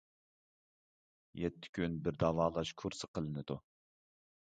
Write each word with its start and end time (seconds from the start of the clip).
يەتتە 1.41 1.69
كۈن 1.79 1.97
بىر 2.07 2.17
داۋالاش 2.23 2.71
كۇرسى 2.83 3.11
قىلىنىدۇ. 3.19 3.59